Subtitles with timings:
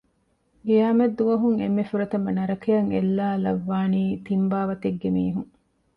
[0.67, 5.51] ޤިޔާމަތްދުވަހުން އެންމެ ފުރަތަމަ ނަރަކައަށް އެއްލައިލައްވާނީ ތިން ބާވަތެއްގެ މީހުން